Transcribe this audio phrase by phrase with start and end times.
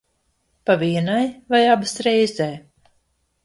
[0.69, 2.51] Pa vienai vai abas reizē?